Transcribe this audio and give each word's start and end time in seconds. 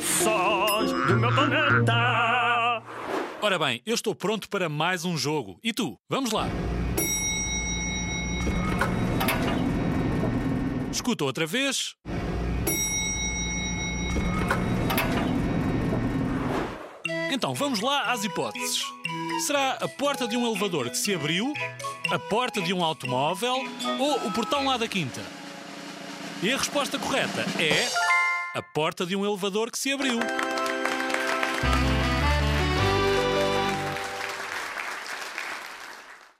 Sós 0.00 0.90
do 0.92 1.16
meu 1.16 1.34
planeta. 1.34 2.82
Ora 3.42 3.58
bem, 3.58 3.82
eu 3.84 3.94
estou 3.94 4.14
pronto 4.14 4.48
para 4.48 4.68
mais 4.68 5.04
um 5.04 5.16
jogo. 5.16 5.58
E 5.62 5.72
tu? 5.72 5.98
Vamos 6.08 6.32
lá. 6.32 6.46
Escuta 10.90 11.24
outra 11.24 11.46
vez. 11.46 11.94
Então, 17.30 17.54
vamos 17.54 17.80
lá 17.80 18.10
às 18.12 18.24
hipóteses. 18.24 18.82
Será 19.46 19.72
a 19.80 19.88
porta 19.88 20.26
de 20.26 20.36
um 20.36 20.46
elevador 20.46 20.90
que 20.90 20.96
se 20.98 21.14
abriu, 21.14 21.52
a 22.10 22.18
porta 22.18 22.60
de 22.60 22.74
um 22.74 22.84
automóvel 22.84 23.56
ou 23.98 24.26
o 24.26 24.32
portão 24.32 24.66
lá 24.66 24.76
da 24.76 24.88
quinta? 24.88 25.39
E 26.42 26.50
a 26.50 26.56
resposta 26.56 26.98
correta 26.98 27.42
é 27.58 28.58
a 28.58 28.62
porta 28.62 29.04
de 29.04 29.14
um 29.14 29.26
elevador 29.26 29.70
que 29.70 29.78
se 29.78 29.92
abriu. 29.92 30.18